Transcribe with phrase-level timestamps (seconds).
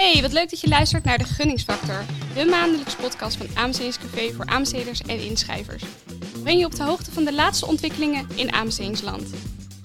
[0.00, 2.04] Hey, wat leuk dat je luistert naar de Gunningsfactor,
[2.34, 5.84] de maandelijkse podcast van Amersfoortse voor Amersfoorters en inschrijvers.
[6.42, 9.30] Breng je op de hoogte van de laatste ontwikkelingen in Amersfoortsland.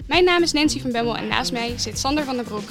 [0.06, 2.68] Mijn naam is Nancy van Bemmel en naast mij zit Sander van der Broek.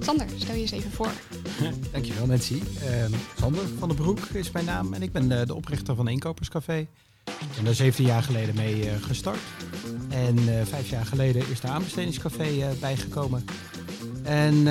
[0.00, 1.10] Sander, stel je eens even voor.
[1.92, 2.54] Dankjewel Nancy.
[2.54, 6.08] Uh, Sander van der Broek is mijn naam en ik ben de, de oprichter van
[6.08, 6.78] Inkoperscafé.
[7.24, 9.40] Ik ben daar 17 jaar geleden mee uh, gestart.
[10.10, 13.44] En uh, vijf jaar geleden is de aanbestedingscafé bijgekomen.
[14.26, 14.66] En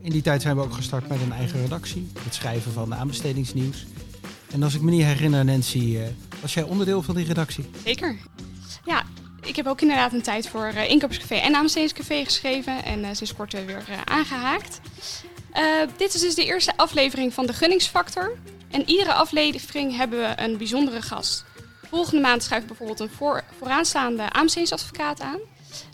[0.00, 2.10] in die tijd zijn we ook gestart met een eigen redactie.
[2.22, 3.86] Het schrijven van aanbestedingsnieuws.
[4.52, 5.98] En als ik me niet herinner, Nancy,
[6.40, 7.70] was jij onderdeel van die redactie?
[7.84, 8.16] Zeker.
[8.84, 9.02] Ja,
[9.42, 12.84] ik heb ook inderdaad een tijd voor uh, Inkoperscafé en Aanbestedingscafé geschreven.
[12.84, 14.80] En sinds kort weer aangehaakt.
[15.96, 18.32] dit is dus de eerste aflevering van de Gunningsfactor.
[18.70, 21.44] En iedere aflevering hebben we een bijzondere gast.
[21.88, 25.38] Volgende maand schuift bijvoorbeeld een voor, vooraanstaande aanbestedingsadvocaat aan.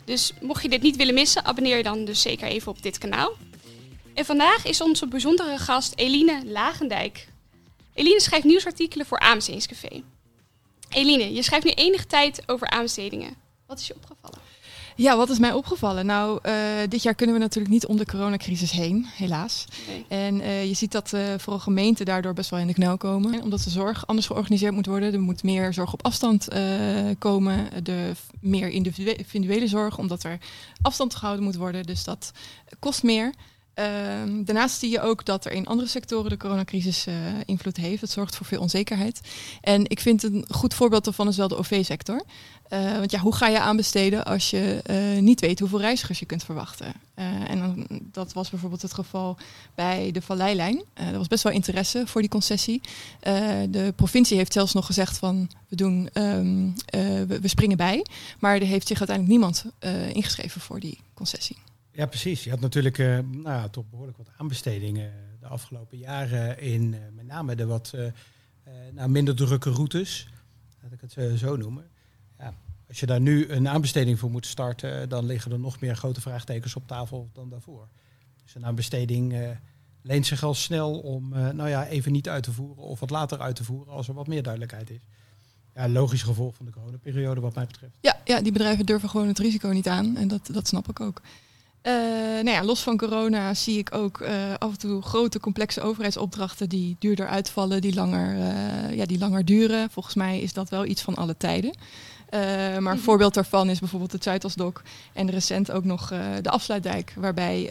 [0.05, 2.97] Dus mocht je dit niet willen missen, abonneer je dan dus zeker even op dit
[2.97, 3.31] kanaal.
[4.13, 7.27] En vandaag is onze bijzondere gast Eline Lagendijk.
[7.93, 10.03] Eline schrijft nieuwsartikelen voor Aanbestedingscafé.
[10.89, 13.35] Eline, je schrijft nu enige tijd over aanbestedingen.
[13.67, 14.39] Wat is je opgevallen?
[14.99, 16.05] Ja, wat is mij opgevallen?
[16.05, 16.53] Nou, uh,
[16.89, 19.65] dit jaar kunnen we natuurlijk niet om de coronacrisis heen, helaas.
[19.87, 20.05] Nee.
[20.07, 23.41] En uh, je ziet dat uh, vooral gemeenten daardoor best wel in de knel komen.
[23.41, 25.13] Omdat de zorg anders georganiseerd moet worden.
[25.13, 26.47] Er moet meer zorg op afstand
[27.17, 27.83] komen.
[27.83, 28.11] De
[28.41, 30.37] meer individuele zorg, omdat er
[30.81, 31.83] afstand gehouden moet worden.
[31.83, 32.31] Dus dat
[32.79, 33.33] kost meer.
[33.79, 38.01] Ehm, daarnaast zie je ook dat er in andere sectoren de coronacrisis uh, invloed heeft.
[38.01, 39.21] Dat zorgt voor veel onzekerheid.
[39.61, 42.23] En ik vind een goed voorbeeld daarvan is wel de OV-sector.
[42.73, 46.25] Uh, want ja, hoe ga je aanbesteden als je uh, niet weet hoeveel reizigers je
[46.25, 46.93] kunt verwachten?
[47.47, 49.37] en dan, dat was bijvoorbeeld het geval
[49.75, 50.83] bij de Valleilijn.
[50.93, 52.81] er was best wel interesse voor die concessie.
[53.69, 58.05] de provincie heeft zelfs nog gezegd van we, doen, we, we, springen bij.
[58.39, 59.65] Maar er heeft zich uiteindelijk niemand
[60.13, 61.57] ingeschreven voor die concessie.
[61.99, 62.43] Ja, precies.
[62.43, 67.25] Je had natuurlijk uh, nou toch behoorlijk wat aanbestedingen de afgelopen jaren in uh, met
[67.25, 67.93] name de wat
[68.91, 70.27] nou, minder drukke routes,
[70.81, 71.89] laat ik het zo noemen.
[72.37, 72.53] Ja,
[72.87, 76.21] als je daar nu een aanbesteding voor moet starten, dan liggen er nog meer grote
[76.21, 77.87] vraagtekens op tafel dan daarvoor.
[78.43, 79.35] Dus een aanbesteding
[80.01, 83.39] leent zich al snel om nou ja, even niet uit te voeren of wat later
[83.39, 85.01] uit te voeren als er wat meer duidelijkheid is.
[85.73, 87.97] Ja, logisch gevolg van de coronaperiode wat mij betreft.
[88.01, 90.99] Ja, ja, die bedrijven durven gewoon het risico niet aan en dat, dat snap ik
[90.99, 91.21] ook.
[91.83, 91.93] Uh,
[92.43, 96.69] nou ja, los van corona zie ik ook uh, af en toe grote complexe overheidsopdrachten
[96.69, 99.89] die duurder uitvallen, die langer, uh, ja, die langer duren.
[99.91, 101.75] Volgens mij is dat wel iets van alle tijden.
[102.31, 102.97] maar een mhm.
[102.97, 104.81] voorbeeld daarvan is bijvoorbeeld het Zuidasdok
[105.13, 106.07] en recent ook nog
[106.41, 107.61] de afsluitdijk, waarbij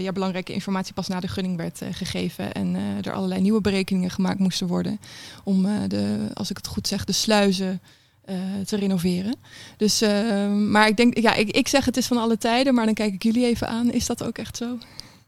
[0.00, 4.38] ja, belangrijke informatie pas na de gunning werd gegeven en er allerlei nieuwe berekeningen gemaakt
[4.38, 5.00] moesten worden
[5.44, 7.80] om de, als ik het goed zeg, de sluizen
[8.28, 9.36] uh, te renoveren.
[9.76, 12.84] Dus, uh, maar ik denk, ja, ik, ik zeg het is van alle tijden, maar
[12.84, 13.90] dan kijk ik jullie even aan.
[13.90, 14.78] Is dat ook echt zo?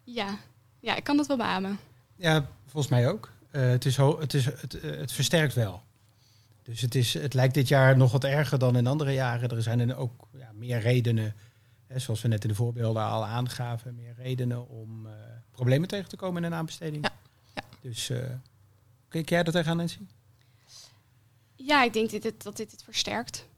[0.05, 0.39] Ja,
[0.81, 1.79] ja ik kan dat wel beamen.
[2.17, 3.33] Ja, volgens mij ook.
[3.53, 5.83] Uh, het, is het, is, het, het versterkt wel.
[6.63, 9.49] Dus het, is, het lijkt dit jaar nog wat erger dan in andere jaren.
[9.49, 11.35] Er zijn er ook ja, meer redenen,
[11.87, 15.09] hè, zoals we net in de voorbeelden al aangaven, meer redenen om
[15.51, 17.05] problemen tegen te komen in een aanbesteding.
[17.05, 17.13] Ja.
[17.55, 17.63] ja.
[17.81, 18.11] Dus
[19.09, 19.99] kijk jij er tegenaan, Nancy?
[21.67, 23.49] Ja, ik denk dit, dit, dat dit het versterkt.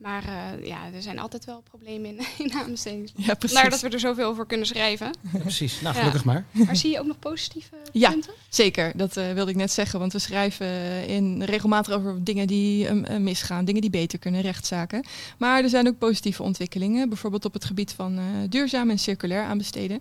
[0.00, 2.18] Maar uh, ja, er zijn altijd wel problemen in,
[2.84, 3.08] in.
[3.16, 3.52] Ja, precies.
[3.52, 5.16] Maar dat we er zoveel over kunnen schrijven.
[5.32, 6.44] Ja, precies, nou gelukkig maar.
[6.66, 8.32] Maar zie je ook nog positieve ja, punten?
[8.48, 8.92] zeker.
[8.96, 9.98] Dat uh, wilde ik net zeggen.
[9.98, 13.64] Want we schrijven in, regelmatig over dingen die uh, misgaan.
[13.64, 15.04] Dingen die beter kunnen, rechtszaken.
[15.38, 17.08] Maar er zijn ook positieve ontwikkelingen.
[17.08, 20.00] Bijvoorbeeld op het gebied van duurzaam en circulair aanbesteden.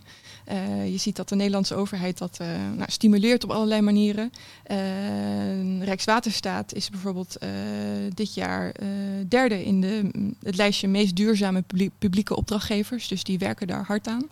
[0.86, 2.40] je ziet dat de Nederlandse overheid dat
[2.76, 4.32] nou, stimuleert op allerlei manieren.
[5.80, 7.38] Rijkswaterstaat is bijvoorbeeld
[8.14, 8.74] dit jaar
[9.28, 9.89] derde in de
[10.44, 11.64] het lijstje meest duurzame
[12.00, 13.08] publieke opdrachtgevers.
[13.08, 14.30] Dus die werken daar hard aan.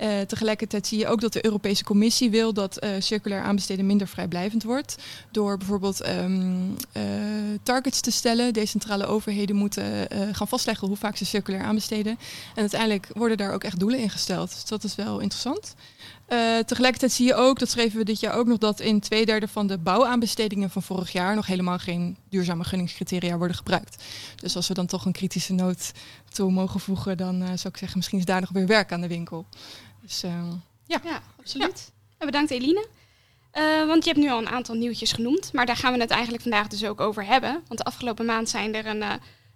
[0.00, 4.08] Uh, tegelijkertijd zie je ook dat de Europese Commissie wil dat uh, circulair aanbesteden minder
[4.08, 4.96] vrijblijvend wordt.
[5.30, 6.24] Door bijvoorbeeld uh,
[7.62, 8.52] targets te stellen.
[8.52, 12.18] Decentrale overheden moeten gaan vastleggen hoe vaak ze circulair aanbesteden.
[12.54, 14.50] En uiteindelijk worden daar ook echt doelen in gesteld.
[14.50, 15.74] Dus dat is wel interessant.
[16.32, 19.26] Uh, tegelijkertijd zie je ook, dat schreven we dit jaar ook nog, dat in twee
[19.26, 24.04] derde van de bouwaanbestedingen van vorig jaar nog helemaal geen duurzame gunningscriteria worden gebruikt.
[24.36, 25.92] Dus als we dan toch een kritische noot
[26.28, 29.00] toe mogen voegen, dan uh, zou ik zeggen, misschien is daar nog weer werk aan
[29.00, 29.46] de winkel.
[30.02, 30.30] Dus uh,
[30.86, 31.00] ja.
[31.04, 31.92] ja, absoluut.
[32.18, 32.86] En bedankt Eline.
[33.86, 36.42] want je hebt nu al een aantal nieuwtjes genoemd, maar daar gaan we het eigenlijk
[36.42, 37.52] vandaag dus ook over hebben.
[37.52, 39.04] Want de afgelopen maand zijn er een,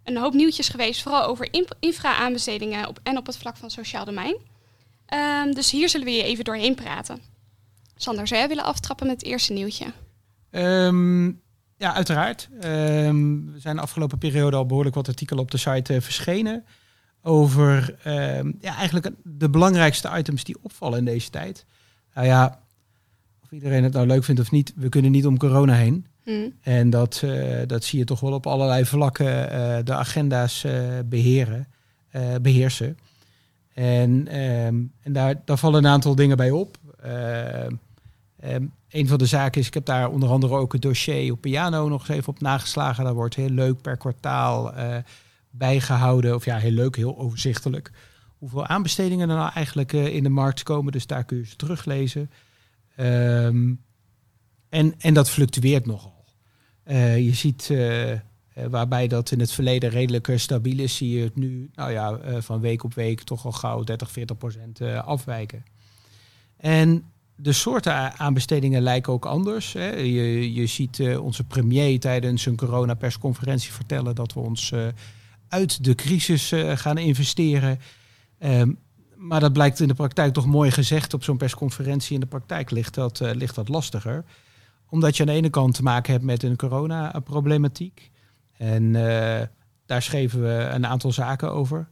[0.04, 1.48] een hoop nieuwtjes geweest, vooral over
[1.80, 4.52] infra-aanbestedingen op, en op het vlak van sociaal domein.
[5.14, 7.18] Um, dus hier zullen we je even doorheen praten.
[7.96, 9.86] Sander, zou jij willen aftrappen met het eerste nieuwtje?
[10.50, 11.40] Um,
[11.76, 12.48] ja, uiteraard.
[12.64, 16.64] Um, er zijn de afgelopen periode al behoorlijk wat artikelen op de site uh, verschenen.
[17.22, 17.98] Over
[18.60, 21.64] ja, eigenlijk de belangrijkste items die opvallen in deze tijd.
[22.14, 22.60] Nou ja,
[23.50, 26.06] iedereen het nou leuk vindt of niet, we kunnen niet om corona heen.
[26.22, 26.52] Hmm.
[26.60, 27.22] En dat,
[27.66, 29.26] dat zie je toch wel op allerlei vlakken
[29.84, 30.66] de agenda's
[31.04, 31.68] beheren,
[32.42, 32.98] beheersen.
[33.74, 36.76] En, ehm, en daar, daar vallen een aantal dingen bij op.
[37.06, 37.80] Um,
[38.88, 41.88] een van de zaken is, ik heb daar onder andere ook het dossier op piano
[41.88, 43.04] nog eens even op nageslagen.
[43.04, 44.96] Daar wordt heel leuk per kwartaal uh,
[45.50, 46.34] bijgehouden.
[46.34, 47.90] Of ja, heel leuk, heel overzichtelijk.
[48.38, 50.92] Hoeveel aanbestedingen er nou eigenlijk uh, in de markt komen.
[50.92, 52.30] Dus daar kun je ze teruglezen.
[54.68, 56.24] En, en dat fluctueert nogal.
[56.86, 57.70] Uh, je ziet
[58.54, 62.60] waarbij dat in het verleden redelijk stabiel is, zie je het nu nou ja, van
[62.60, 65.64] week op week toch al gauw 30, 40 procent afwijken.
[66.56, 67.04] En
[67.36, 69.72] de soorten aanbestedingen lijken ook anders.
[69.72, 74.72] Je, je ziet onze premier tijdens een coronapersconferentie vertellen dat we ons
[75.48, 77.78] uit de crisis gaan investeren.
[78.38, 78.78] Um,
[79.16, 82.14] maar dat blijkt in de praktijk toch mooi gezegd op zo'n persconferentie.
[82.14, 84.24] In de praktijk ligt dat, ligt dat lastiger.
[84.88, 88.10] Omdat je aan de ene kant te maken hebt met een coronaproblematiek.
[88.56, 88.92] En
[89.86, 91.88] daar schreven we een aantal zaken over.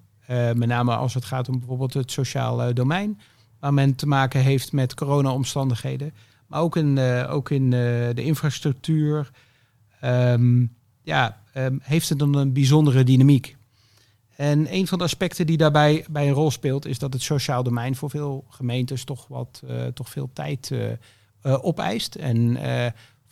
[0.54, 3.20] met name als het gaat om bijvoorbeeld het sociaal domein
[3.60, 6.14] waar men te maken heeft met corona-omstandigheden.
[6.46, 6.98] Maar ook in,
[7.28, 9.30] ook in de infrastructuur
[10.04, 13.56] um, ja, um, heeft het dan een bijzondere dynamiek.
[14.36, 17.62] En een van de aspecten die daarbij bij een rol speelt, is dat het sociaal
[17.62, 19.62] domein voor veel gemeentes toch, wat,
[19.94, 20.72] toch veel tijd
[21.42, 22.14] opeist.
[22.14, 22.56] En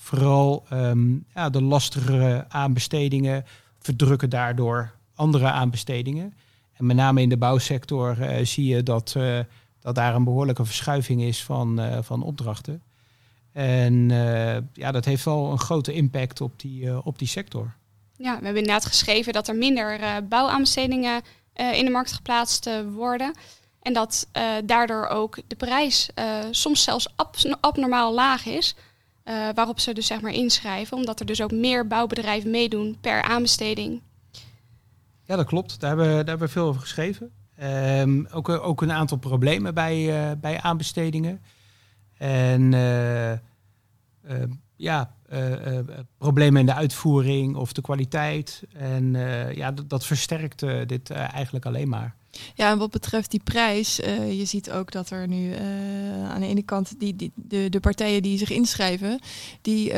[0.02, 3.44] vooral um, ja, de lastigere aanbestedingen
[3.78, 6.34] verdrukken daardoor andere aanbestedingen.
[6.72, 9.16] En met name in de bouwsector zie je dat
[9.80, 12.82] dat daar een behoorlijke verschuiving is van, uh, van opdrachten.
[13.52, 14.08] En
[14.72, 17.74] ja, dat heeft wel een grote impact op die, op die sector.
[18.16, 21.22] Ja, we hebben inderdaad geschreven dat er minder bouwaanbestedingen
[21.54, 23.34] in de markt geplaatst worden.
[23.82, 24.28] En dat
[24.64, 26.10] daardoor ook de prijs
[26.50, 28.76] soms zelfs ab abnormaal laag is.
[29.54, 34.00] Waarop ze dus zeg maar inschrijven, omdat er dus ook meer bouwbedrijven meedoen per aanbesteding.
[35.24, 35.80] Ja, dat klopt.
[35.80, 37.30] Daar hebben, daar hebben we veel over geschreven.
[37.62, 41.42] Um, ook, ook een aantal problemen bij, uh, bij aanbestedingen.
[42.16, 43.38] En uh, uh,
[44.76, 45.14] ja,
[46.18, 48.62] problemen in de uitvoering of de kwaliteit.
[48.72, 49.12] En
[49.54, 52.16] ja, dat versterkt dit eigenlijk alleen maar.
[52.54, 56.40] Ja, en wat betreft die prijs, uh, je ziet ook dat er nu uh, aan
[56.40, 59.20] de ene kant die, die, de, de partijen die zich inschrijven,
[59.62, 59.96] die uh,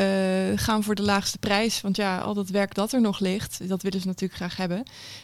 [0.54, 1.80] gaan voor de laagste prijs.
[1.80, 4.82] Want ja, al dat werk dat er nog ligt, dat willen ze natuurlijk graag hebben.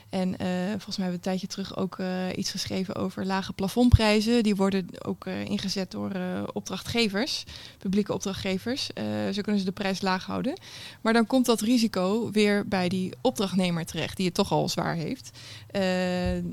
[0.08, 0.34] En
[0.68, 1.98] volgens mij hebben we een tijdje terug ook
[2.36, 4.42] iets geschreven over lage plafondprijzen.
[4.42, 6.12] Die worden ook ingezet door
[6.52, 7.44] opdrachtgevers,
[7.78, 8.86] publieke opdrachtgevers.
[9.32, 10.60] zo kunnen ze de prijs laag houden.
[11.00, 14.94] Maar dan komt dat risico weer bij die opdrachtnemer terecht, die het toch al zwaar
[14.94, 15.30] heeft.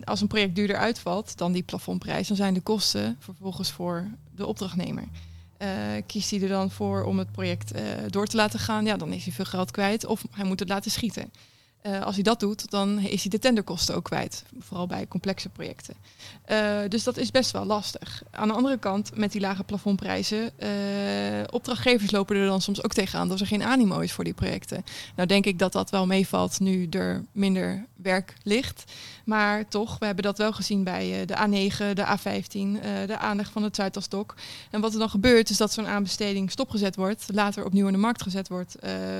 [0.03, 4.45] als een project duurder uitvalt dan die plafondprijs, dan zijn de kosten vervolgens voor de
[4.45, 5.03] opdrachtnemer.
[5.61, 5.69] Uh,
[6.05, 9.13] kiest hij er dan voor om het project uh, door te laten gaan, ja, dan
[9.13, 11.31] is hij veel geld kwijt of hij moet het laten schieten.
[11.85, 14.43] Uh, als hij dat doet, dan is hij de tenderkosten ook kwijt.
[14.59, 15.95] Vooral bij complexe projecten.
[16.51, 18.23] Uh, dus dat is best wel lastig.
[18.31, 20.69] Aan de andere kant, met die lage plafondprijzen, uh,
[21.49, 24.83] opdrachtgevers lopen er dan soms ook tegenaan dat er geen animo is voor die projecten.
[25.15, 28.83] Nou denk ik dat dat wel meevalt nu er minder werk ligt.
[29.25, 33.63] Maar toch, we hebben dat wel gezien bij de A9, de A15, de aanleg van
[33.63, 34.35] het Zuidasdok.
[34.71, 37.99] En wat er dan gebeurt, is dat zo'n aanbesteding stopgezet wordt, later opnieuw in de
[37.99, 38.75] markt gezet wordt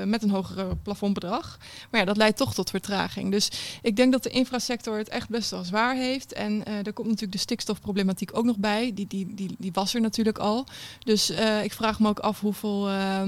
[0.06, 1.58] met een hogere plafondbedrag.
[1.92, 3.32] Maar ja, dat leidt toch tot vertraging.
[3.32, 6.34] Dus ik denk dat de infrasector het echt best wel zwaar heeft.
[6.34, 8.94] En uh, er komt natuurlijk de stikstofproblematiek ook nog bij.
[8.94, 10.66] Die, die, die, die was er natuurlijk al.
[11.04, 13.22] Dus uh, ik vraag me ook af hoeveel, uh,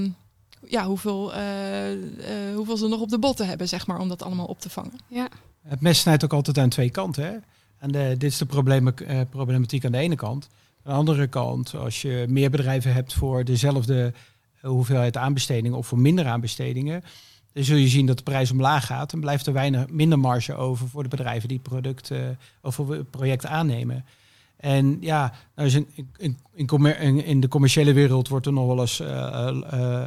[0.66, 1.32] ja, hoeveel,
[2.54, 4.98] hoeveel ze nog op de botten hebben, zeg maar, om dat allemaal op te vangen.
[5.06, 5.28] Ja.
[5.62, 7.24] Het mes snijdt ook altijd aan twee kanten.
[7.24, 7.36] Hè?
[7.78, 8.46] En de, dit is de
[9.30, 10.48] problematiek aan de ene kant.
[10.82, 14.12] Aan de andere kant, als je meer bedrijven hebt voor dezelfde
[14.60, 17.02] hoeveelheid aanbestedingen of voor minder aanbestedingen,
[17.58, 19.12] dan zul je zien dat de prijs omlaag gaat.
[19.12, 22.18] En blijft er weinig minder marge over voor de bedrijven die product uh,
[22.62, 24.04] of project aannemen.
[24.56, 26.38] En ja, nou is in, in,
[27.24, 30.06] in, de commerciële wereld wordt er nog wel eens, uh, uh,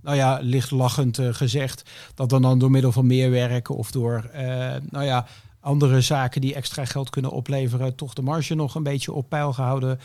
[0.00, 4.30] nou ja, licht lachend gezegd dat dan, dan door middel van meer werken of door,
[4.90, 5.26] nou ja,
[5.60, 9.52] andere zaken die extra geld kunnen opleveren, toch de marge nog een beetje op peil
[9.52, 9.98] gehouden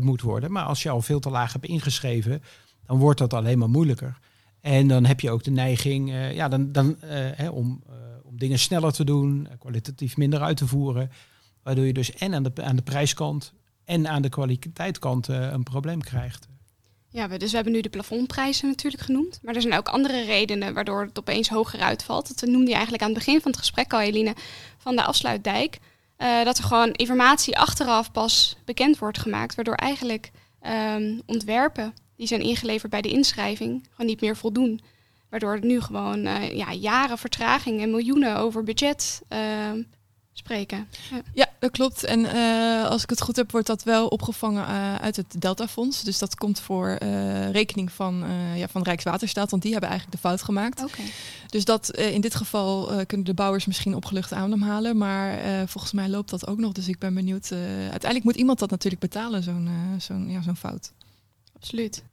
[0.00, 0.52] moet worden.
[0.52, 2.42] Maar als je al veel te laag hebt ingeschreven,
[2.86, 4.18] dan wordt dat alleen maar moeilijker.
[4.66, 7.94] En dan heb je ook de neiging uh, ja, dan, dan, uh, hè, om, uh,
[8.22, 11.10] om dingen sneller te doen, kwalitatief minder uit te voeren.
[11.62, 13.52] Waardoor je dus en aan de, aan de prijskant
[13.84, 16.48] en aan de kwaliteitkant een probleem krijgt.
[17.08, 19.38] Ja, dus we hebben nu de plafondprijzen natuurlijk genoemd.
[19.42, 22.40] Maar er zijn ook andere redenen waardoor het opeens hoger uitvalt.
[22.40, 24.34] Dat noemde je eigenlijk aan het begin van het gesprek al, Eline,
[24.78, 25.78] van de afsluitdijk.
[26.16, 29.54] dat er gewoon informatie achteraf pas bekend wordt gemaakt.
[29.54, 30.30] Waardoor eigenlijk
[30.62, 34.80] um, ontwerpen die zijn ingeleverd bij de inschrijving gewoon niet meer voldoen.
[35.30, 36.20] Waardoor het nu gewoon
[36.56, 39.22] ja, jaren vertraging en miljoenen over budget
[40.32, 40.88] spreken.
[41.10, 41.22] Ja.
[41.34, 42.04] ja, dat klopt.
[42.04, 46.02] En uh, als ik het goed heb, wordt dat wel opgevangen uh, uit het Deltafonds.
[46.02, 46.98] Dus dat komt voor
[47.52, 50.84] rekening van, ja, van Rijkswaterstaat, want die hebben eigenlijk de fout gemaakt.
[50.84, 51.12] Okay.
[51.46, 54.96] Dus dat in dit geval kunnen de bouwers misschien opgelucht ademhalen.
[54.96, 56.72] Maar volgens mij loopt dat ook nog.
[56.72, 57.52] Dus ik ben benieuwd.
[57.80, 59.68] uiteindelijk moet iemand dat natuurlijk betalen, zo'n
[59.98, 60.92] zo'n ja, zo'n fout.
[61.56, 62.04] Absoluut.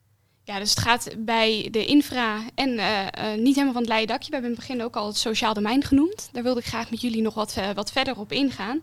[0.44, 4.08] Ja, dus het gaat bij de infra en uh, uh, niet helemaal van het leien
[4.08, 4.28] dakje.
[4.30, 6.30] We hebben in het begin ook al het sociaal domein genoemd.
[6.32, 8.82] Daar wilde ik graag met jullie nog wat, uh, wat verder op ingaan.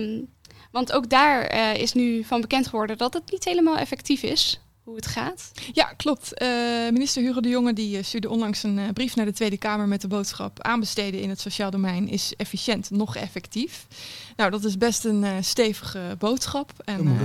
[0.00, 0.28] Um,
[0.72, 4.96] want ook daar is nu van bekend geworden dat het niet helemaal effectief is hoe
[4.96, 5.50] het gaat.
[5.72, 6.40] Ja, klopt.
[6.90, 10.08] Minister Hugo de Jonge die stuurde onlangs een brief naar de Tweede Kamer met de
[10.08, 13.86] boodschap aanbesteden in het sociaal domein is efficiënt, nog effectief.
[14.40, 16.72] Nou, dat is best een uh, stevige boodschap.
[16.84, 17.18] En,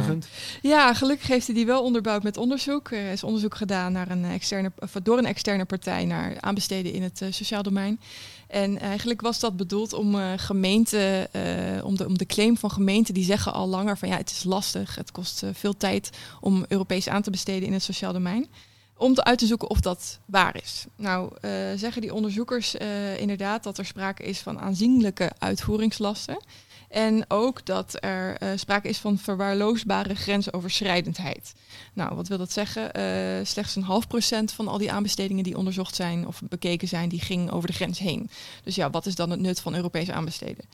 [0.62, 2.92] ja, gelukkig heeft hij die wel onderbouwd met onderzoek.
[2.92, 4.72] Er is onderzoek gedaan naar een externe,
[5.04, 8.00] door een externe partij naar aanbesteden in het sociaal domein.
[8.48, 12.72] En eigenlijk was dat bedoeld om uh, gemeenten, uh, om, de, om de claim van
[12.72, 16.10] gemeenten die zeggen al langer van ja, het is lastig, het kost uh, veel tijd
[16.42, 18.48] om Europees aan te besteden in het sociaal domein.
[18.98, 20.86] Om te uit te zoeken of dat waar is.
[20.96, 21.32] Nou,
[21.76, 22.76] zeggen die onderzoekers
[23.18, 26.38] inderdaad dat er sprake is van aanzienlijke uitvoeringslasten.
[26.96, 31.54] En ook dat er uh, sprake is van verwaarloosbare grensoverschrijdendheid.
[31.94, 33.00] Nou, wat wil dat zeggen?
[33.00, 37.10] Uh, slechts een half procent van al die aanbestedingen die onderzocht zijn of bekeken zijn,
[37.10, 38.30] die ging over de grens heen.
[38.64, 40.66] Dus ja, wat is dan het nut van Europees aanbesteden?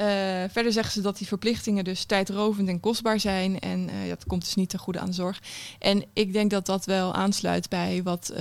[0.00, 0.06] Uh,
[0.50, 3.58] verder zeggen ze dat die verplichtingen dus tijdrovend en kostbaar zijn.
[3.58, 5.40] En uh, dat komt dus niet ten goede aan de zorg.
[5.78, 8.38] En ik denk dat dat wel aansluit bij wat uh,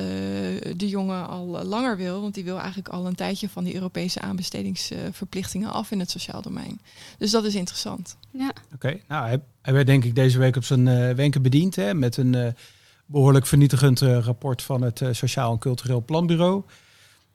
[0.77, 2.21] de jongen al langer wil.
[2.21, 6.41] Want die wil eigenlijk al een tijdje van die Europese aanbestedingsverplichtingen af in het sociaal
[6.41, 6.79] domein.
[7.17, 8.17] Dus dat is interessant.
[8.31, 8.49] Ja.
[8.49, 9.03] Oké, okay.
[9.07, 11.75] nou hij, hij, werd denk ik deze week op zijn wenken bediend.
[11.75, 12.55] Hè, met een
[13.05, 16.63] behoorlijk vernietigend rapport van het Sociaal en Cultureel Planbureau.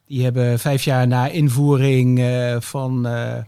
[0.06, 2.20] Die hebben vijf jaar na invoering
[2.64, 3.38] van eh,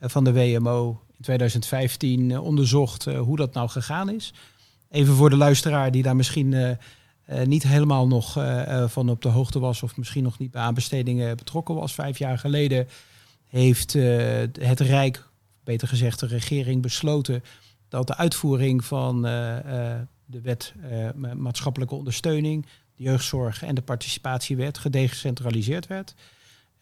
[0.00, 4.34] van de WMO in 2015 eh, onderzocht eh, hoe dat nou gegaan is.
[4.90, 6.76] Even voor de luisteraar die daar misschien
[7.44, 8.32] niet helemaal nog
[8.86, 11.94] van op de hoogte was of misschien nog niet bij aanbestedingen betrokken was.
[11.94, 12.88] Vijf jaar geleden
[13.48, 13.92] heeft
[14.60, 15.28] het Rijk,
[15.64, 17.42] beter gezegd de regering, besloten
[17.88, 20.74] dat de uitvoering van de wet
[21.36, 26.14] maatschappelijke ondersteuning, de jeugdzorg en de participatiewet gedecentraliseerd werd.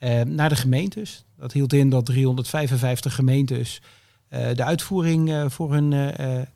[0.00, 1.24] Uh, naar de gemeentes.
[1.38, 3.82] Dat hield in dat 355 gemeentes
[4.30, 6.14] uh, de uitvoering uh, voor hun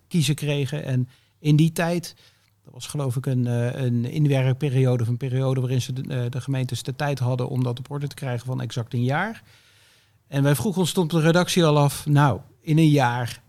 [0.09, 0.85] kiezen kregen.
[0.85, 2.15] En in die tijd,
[2.65, 3.47] dat was geloof ik een,
[3.85, 7.79] een inwerkperiode of een periode waarin ze de, de, gemeentes de tijd hadden om dat
[7.79, 9.43] op orde te krijgen van exact een jaar.
[10.27, 13.43] En wij vroegen ons stond de redactie al af, nou, in een jaar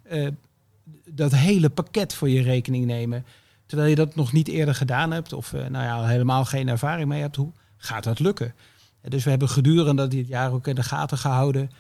[1.06, 3.26] dat hele pakket voor je rekening nemen.
[3.66, 7.22] Terwijl je dat nog niet eerder gedaan hebt of nou ja, helemaal geen ervaring mee
[7.22, 7.36] hebt.
[7.36, 8.54] Hoe gaat dat lukken?
[9.02, 11.72] Dus we hebben gedurende dit jaar ook in de gaten gehouden.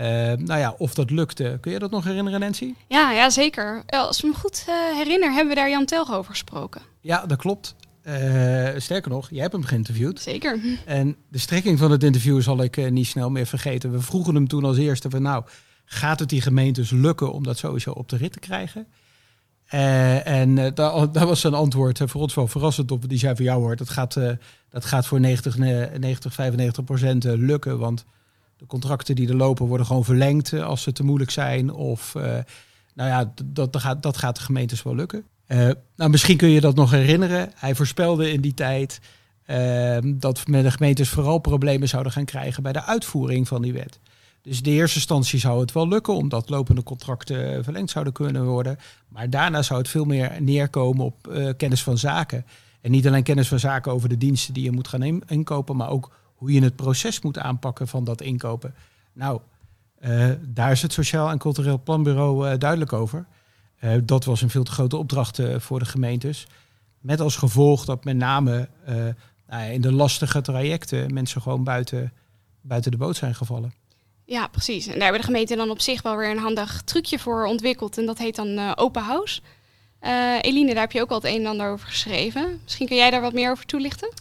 [0.00, 1.58] Uh, nou ja, of dat lukte.
[1.60, 2.74] Kun je dat nog herinneren, Nancy?
[2.88, 3.82] Ja, ja zeker.
[3.86, 6.82] Als ik me goed uh, herinner, hebben we daar Jan Telg over gesproken.
[7.00, 7.74] Ja, dat klopt.
[8.06, 10.20] Uh, sterker nog, jij hebt hem geïnterviewd.
[10.20, 10.60] Zeker.
[10.84, 13.92] En de strekking van het interview zal ik niet snel meer vergeten.
[13.92, 15.44] We vroegen hem toen als eerste van nou,
[15.84, 18.86] gaat het die gemeentes lukken om dat sowieso op de rit te krijgen?
[19.74, 23.08] Uh, en uh, daar, daar, was zijn antwoord uh, voor ons wel verrassend op.
[23.08, 24.14] Die zei van jou hoor, dat gaat,
[24.70, 27.78] dat gaat voor 90, 90 95 procent lukken.
[27.78, 28.04] Want
[28.56, 31.72] de contracten die er lopen worden gewoon verlengd als ze te moeilijk zijn.
[31.72, 32.14] Of
[32.94, 35.24] nou ja, dat, dat, gaat, dat gaat de gemeentes wel lukken.
[35.96, 37.50] nou, misschien kun je dat nog herinneren.
[37.54, 39.00] Hij voorspelde in die tijd
[40.04, 43.98] dat de gemeentes vooral problemen zouden gaan krijgen bij de uitvoering van die wet.
[44.46, 48.44] Dus in de eerste instantie zou het wel lukken, omdat lopende contracten verlengd zouden kunnen
[48.44, 48.78] worden.
[49.08, 52.46] Maar daarna zou het veel meer neerkomen op uh, kennis van zaken.
[52.80, 55.76] En niet alleen kennis van zaken over de diensten die je moet gaan in inkopen,
[55.76, 58.74] maar ook hoe je het proces moet aanpakken van dat inkopen.
[59.12, 59.40] Nou,
[60.00, 63.26] uh, daar is het Sociaal en Cultureel Planbureau duidelijk over.
[64.04, 66.46] dat was een veel te grote opdracht voor de gemeentes.
[67.00, 68.68] Met als gevolg dat met name
[69.48, 72.12] nou in de lastige trajecten mensen gewoon buiten,
[72.60, 73.72] buiten de boot zijn gevallen.
[74.28, 74.86] Ja, precies.
[74.86, 77.98] En daar hebben de gemeenten dan op zich wel weer een handig trucje voor ontwikkeld.
[77.98, 79.40] En dat heet dan uh, Open House.
[80.02, 82.60] Uh, Eline, daar heb je ook al het een en ander over geschreven.
[82.62, 84.12] Misschien kun jij daar wat meer over toelichten?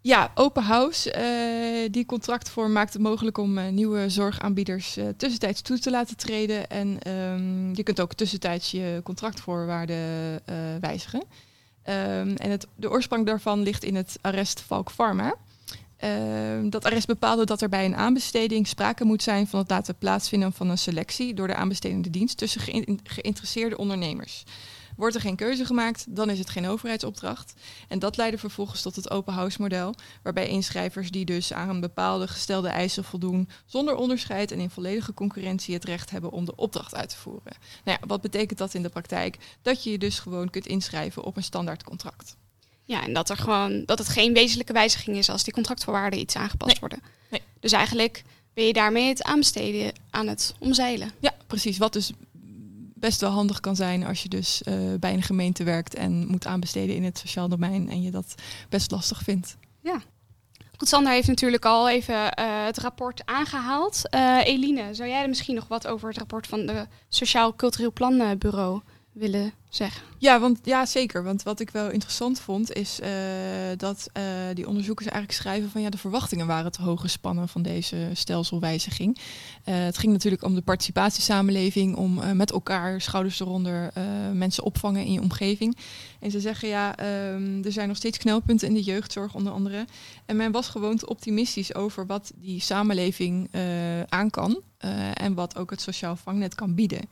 [0.00, 5.90] Ja, Open House, uh, die contractvorm maakt het mogelijk om nieuwe zorgaanbieders tussentijds toe te
[5.90, 6.68] laten treden.
[6.70, 10.42] En um, je kunt ook tussentijds je contractvoorwaarden
[10.80, 11.20] wijzigen.
[11.20, 15.34] Um, en het, de oorsprong daarvan ligt in het arrest Valk Pharma.
[16.04, 19.98] Uh, dat arrest bepaalde dat er bij een aanbesteding sprake moet zijn van het laten
[19.98, 22.60] plaatsvinden van een selectie door de aanbestedende dienst tussen
[23.04, 24.44] geïnteresseerde ondernemers.
[24.96, 27.54] Wordt er geen keuze gemaakt, dan is het geen overheidsopdracht.
[27.88, 31.80] En dat leidde vervolgens tot het open house model, waarbij inschrijvers die dus aan een
[31.80, 36.56] bepaalde gestelde eisen voldoen, zonder onderscheid en in volledige concurrentie het recht hebben om de
[36.56, 37.56] opdracht uit te voeren.
[37.84, 39.38] Nou ja, wat betekent dat in de praktijk?
[39.62, 42.36] Dat je je dus gewoon kunt inschrijven op een standaard contract.
[42.84, 46.36] Ja, en dat er gewoon dat het geen wezenlijke wijziging is als die contractvoorwaarden iets
[46.36, 47.02] aangepast worden.
[47.30, 47.42] Nee.
[47.60, 48.22] Dus eigenlijk
[48.54, 51.10] ben je daarmee het aanbesteden aan het omzeilen.
[51.18, 51.78] Ja, precies.
[51.78, 52.12] Wat dus
[52.94, 56.46] best wel handig kan zijn als je dus uh, bij een gemeente werkt en moet
[56.46, 58.34] aanbesteden in het sociaal domein en je dat
[58.68, 59.56] best lastig vindt.
[59.80, 60.02] Ja.
[60.76, 64.00] Goed, Sander heeft natuurlijk al even uh, het rapport aangehaald.
[64.14, 67.92] Uh, Eline, zou jij er misschien nog wat over het rapport van de Sociaal Cultureel
[67.92, 68.80] Planbureau
[69.14, 70.02] willen zeggen.
[70.18, 71.22] Ja, want, ja, zeker.
[71.22, 73.08] Want wat ik wel interessant vond, is uh,
[73.76, 74.22] dat uh,
[74.54, 79.18] die onderzoekers eigenlijk schrijven van ja, de verwachtingen waren te hoog gespannen van deze stelselwijziging.
[79.18, 83.92] Uh, het ging natuurlijk om de participatiesamenleving, om met elkaar schouders eronder
[84.32, 85.76] mensen opvangen in je omgeving.
[86.20, 86.98] En ze zeggen ja,
[87.32, 89.86] um, er zijn nog steeds knelpunten in de jeugdzorg onder andere.
[90.26, 93.50] En men was gewoon te optimistisch over wat die samenleving
[94.08, 94.60] aan kan
[95.14, 97.08] en wat ook het sociaal vangnet kan bieden.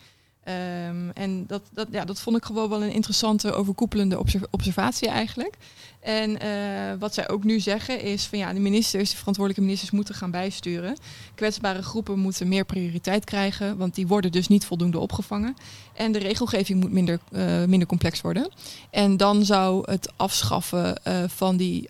[0.48, 5.08] Um, en dat, dat, ja, dat vond ik gewoon wel een interessante overkoepelende observ observatie
[5.08, 5.56] eigenlijk.
[6.00, 9.90] En uh, wat zij ook nu zeggen is van ja, de ministers, de verantwoordelijke ministers
[9.90, 10.96] moeten gaan bijsturen.
[11.34, 15.56] Kwetsbare groepen moeten meer prioriteit krijgen, want die worden dus niet voldoende opgevangen.
[15.94, 18.50] En de regelgeving moet minder, uh, minder complex worden.
[18.90, 21.88] En dan zou het afschaffen uh, van die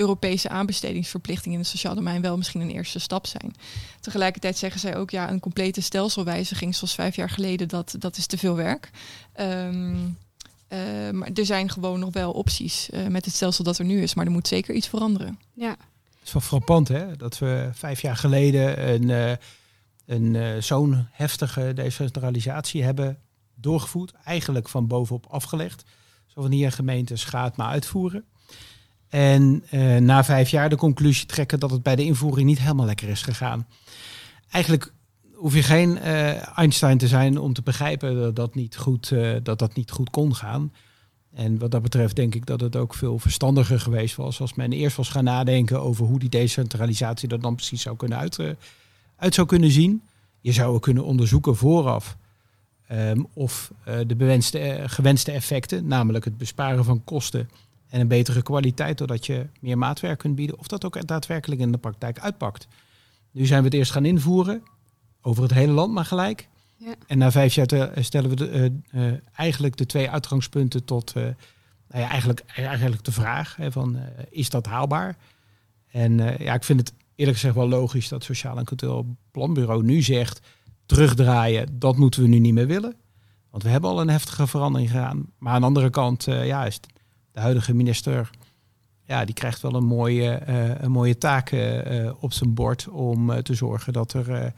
[0.00, 3.54] Europese aanbestedingsverplichting in het sociaal domein wel misschien een eerste stap zijn.
[4.00, 8.26] Tegelijkertijd zeggen zij ook, ja, een complete stelselwijziging zoals vijf jaar geleden, dat, dat is
[8.26, 8.90] te veel werk.
[9.40, 10.18] Um,
[10.68, 14.02] uh, maar er zijn gewoon nog wel opties uh, met het stelsel dat er nu
[14.02, 15.38] is, maar er moet zeker iets veranderen.
[15.54, 15.70] Ja.
[15.70, 19.32] Het is wel frappant hè, dat we vijf jaar geleden een, uh,
[20.06, 23.18] een zo'n heftige decentralisatie hebben
[23.54, 25.84] doorgevoerd, eigenlijk van bovenop afgelegd.
[26.26, 28.24] Zo van hier gemeentes gaat maar uitvoeren.
[29.10, 32.86] En uh, na vijf jaar de conclusie trekken dat het bij de invoering niet helemaal
[32.86, 33.66] lekker is gegaan.
[34.50, 34.92] Eigenlijk
[35.34, 39.36] hoef je geen uh, Einstein te zijn om te begrijpen dat dat niet goed, uh,
[39.42, 40.72] dat dat niet goed kon gaan.
[41.34, 44.72] En wat dat betreft denk ik dat het ook veel verstandiger geweest was als men
[44.72, 48.38] eerst was gaan nadenken over hoe die decentralisatie er dan precies zou kunnen uit,
[49.16, 50.02] uit zou kunnen zien.
[50.40, 52.16] Je zou ook kunnen onderzoeken vooraf
[52.92, 57.48] um, of de gewenste effecten, namelijk het besparen van kosten
[57.90, 61.72] en een betere kwaliteit doordat je meer maatwerk kunt bieden, of dat ook daadwerkelijk in
[61.72, 62.66] de praktijk uitpakt.
[63.30, 64.62] Nu zijn we het eerst gaan invoeren,
[65.20, 66.48] over het hele land maar gelijk.
[66.76, 66.94] Ja.
[67.06, 71.12] En na vijf jaar te, stellen we de, uh, uh, eigenlijk de twee uitgangspunten tot
[71.16, 71.22] uh,
[71.88, 73.98] nou ja, eigenlijk, eigenlijk de vraag hè, van
[74.30, 75.16] is dat haalbaar?
[75.90, 80.02] En ja, ik vind het eerlijk gezegd wel logisch dat Sociaal en Cultureel Planbureau nu
[80.02, 80.40] zegt
[80.86, 82.94] terugdraaien, dat moeten we nu niet meer willen.
[83.50, 85.26] Want we hebben al een heftige verandering gedaan.
[85.38, 86.86] Maar aan de andere kant ja, is het
[87.32, 88.30] de huidige minister,
[89.04, 93.42] ja, die krijgt wel een mooie, uh, een mooie taak uh, op zijn bord om
[93.42, 94.52] te zorgen dat er,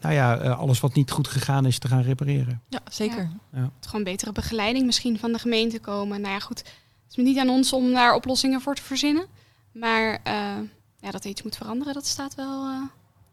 [0.00, 2.62] nou ja, alles wat niet goed gegaan is te gaan repareren.
[2.68, 3.30] Ja, zeker.
[3.52, 3.60] Ja.
[3.60, 3.70] Ja.
[3.80, 6.20] Gewoon betere begeleiding misschien van de gemeente komen.
[6.20, 9.26] Nou ja, goed, het is niet aan ons om daar oplossingen voor te verzinnen.
[9.72, 10.20] Maar
[11.00, 12.66] ja, dat er iets moet veranderen, dat staat wel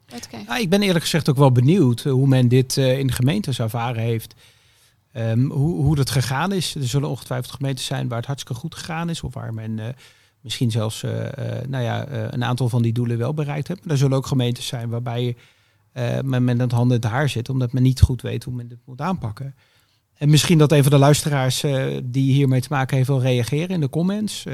[0.05, 0.53] uit te kijken.
[0.53, 4.01] Ja, ik ben eerlijk gezegd ook wel benieuwd hoe men dit in de gemeentes ervaren
[4.01, 4.35] heeft.
[5.13, 6.75] Um, hoe, hoe dat gegaan is.
[6.75, 9.23] Er zullen ongetwijfeld gemeenten zijn waar het hartstikke goed gegaan is.
[9.23, 9.85] Of waar men uh,
[10.41, 11.27] misschien zelfs uh, uh,
[11.67, 13.79] nou ja, een aantal van die doelen wel bereikt heeft.
[13.83, 15.35] Maar er zullen ook gemeentes zijn waarbij
[16.23, 17.49] men met het handen het haar zit.
[17.49, 19.55] Omdat men niet goed weet hoe men dit moet aanpakken.
[20.13, 21.63] En misschien dat een van de luisteraars
[22.03, 24.45] die hiermee te maken heeft wil reageren in de comments.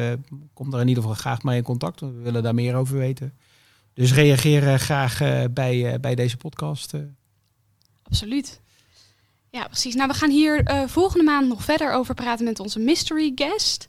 [0.53, 1.99] kom er in ieder geval graag mee in contact.
[1.99, 3.33] We willen daar meer over weten.
[3.93, 5.17] Dus reageer graag
[5.51, 6.93] bij, bij deze podcast.
[8.03, 8.61] Absoluut.
[9.57, 9.95] Ja, precies.
[9.95, 13.87] Nou, we gaan hier uh, volgende maand nog verder over praten met onze mystery guest.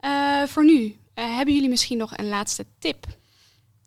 [0.00, 3.06] Uh, voor nu, uh, hebben jullie misschien nog een laatste tip?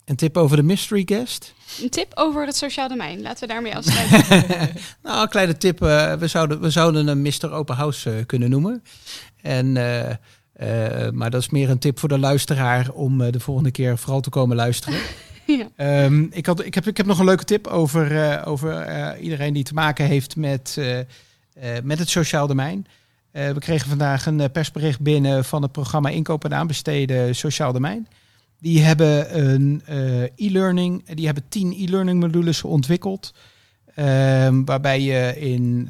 [0.06, 1.54] Een tip over de mystery guest?
[1.82, 3.22] Een tip over het sociaal domein.
[3.22, 4.46] Laten we daarmee afsluiten.
[5.04, 5.80] nou, een kleine tip.
[5.80, 7.52] we, zouden, we zouden een Mr.
[7.52, 8.84] Open House kunnen noemen.
[9.41, 9.72] En,
[11.13, 14.30] maar dat is meer een tip voor de luisteraar om de volgende keer vooral te
[14.30, 15.00] komen luisteren.
[15.77, 19.23] Um, ik, had, ik, heb, ik heb nog een leuke tip over, uh, over uh,
[19.23, 20.97] iedereen die te maken heeft met, uh,
[21.84, 22.86] met het sociaal domein.
[23.32, 28.08] we kregen vandaag een persbericht binnen van het programma Inkopen en Aanbesteden Sociaal Domein.
[28.60, 29.82] Die hebben een
[30.36, 33.34] e-learning, die hebben tien e-learning modules ontwikkeld.
[33.95, 35.89] Um, waarbij je in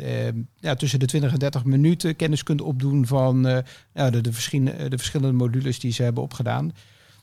[0.59, 4.89] ja, tussen de 20 en 30 minuten kennis kunt opdoen van ja, de, de, verschillende,
[4.89, 6.73] de verschillende modules die ze hebben opgedaan.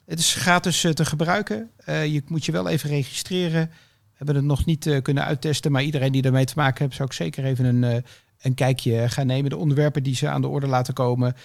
[0.09, 1.71] Het is gratis uh, te gebruiken.
[1.89, 3.67] Uh, je moet je wel even registreren.
[3.69, 6.97] We hebben het nog niet uh, kunnen uittesten, maar iedereen die ermee te maken heeft,
[6.97, 8.05] zou ik zeker even een,
[8.41, 9.51] een kijkje gaan nemen.
[9.51, 11.37] De onderwerpen die ze aan de orde laten komen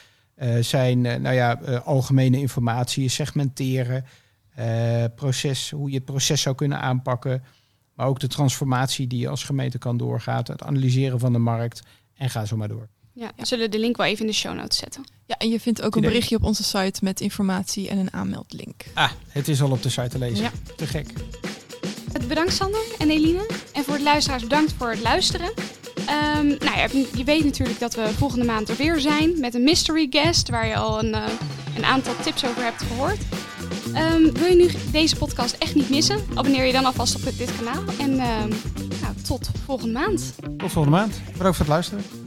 [0.59, 4.05] zijn nou ja, algemene informatie, segmenteren,
[5.15, 7.43] proces, hoe je het proces zou kunnen aanpakken.
[7.93, 11.81] Maar ook de transformatie die je als gemeente kan doorgaan, het analyseren van de markt
[12.15, 12.89] en ga zo maar door.
[13.13, 15.03] Ja, we zullen de link wel even in de show notes zetten.
[15.25, 18.83] Ja, en je vindt ook een berichtje op onze site met informatie en een aanmeldlink.
[18.93, 20.43] Ah, het is al op de site te lezen.
[20.43, 20.51] Ja.
[20.75, 21.13] Te gek.
[22.27, 23.49] Bedankt Sander en Eline.
[23.73, 25.47] En voor de luisteraars bedankt voor het luisteren.
[26.37, 29.63] Um, nou ja, je weet natuurlijk dat we volgende maand er weer zijn met een
[29.63, 31.25] mystery guest waar je al een, uh,
[31.75, 33.19] een aantal tips over hebt gehoord.
[33.95, 36.25] Um, wil je nu deze podcast echt niet missen?
[36.33, 37.83] Abonneer je dan alvast op dit kanaal.
[37.99, 38.49] En um,
[39.01, 40.33] nou, tot volgende maand.
[40.57, 41.21] Tot volgende maand.
[41.31, 42.22] Bedankt voor het luisteren.